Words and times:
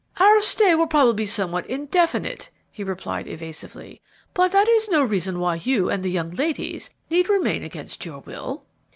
"Our 0.17 0.41
stay 0.41 0.73
will 0.73 0.87
probably 0.87 1.13
be 1.13 1.25
somewhat 1.27 1.67
indefinite," 1.67 2.49
he 2.71 2.83
replied, 2.83 3.27
evasively; 3.27 4.01
"but 4.33 4.51
that 4.51 4.67
is 4.67 4.89
no 4.89 5.03
reason 5.03 5.39
why 5.39 5.57
you 5.63 5.91
and 5.91 6.01
the 6.01 6.09
young 6.09 6.31
ladies 6.31 6.89
need 7.11 7.29
remain 7.29 7.61
against 7.61 8.03
your 8.03 8.21
will." 8.21 8.63